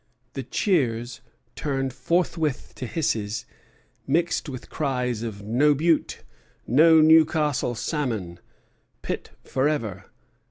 The 0.33 0.41
cheers 0.41 1.21
turned 1.55 1.93
forthwith 1.93 2.73
to 2.77 2.87
hisses, 2.87 3.45
mixed 4.07 4.49
with 4.49 4.67
cries 4.71 5.21
of 5.21 5.43
"No 5.43 5.75
Bute!" 5.75 6.23
"No 6.65 7.01
Newcastle 7.01 7.75
salmon!" 7.75 8.39
"Pitt 9.03 9.29
forever!" 9.43 10.05